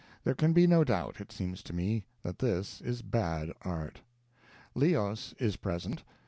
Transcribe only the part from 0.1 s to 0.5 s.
There